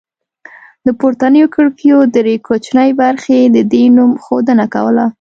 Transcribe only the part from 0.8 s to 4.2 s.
د پورتنیو کړکیو درې کوچنۍ برخې د دې نوم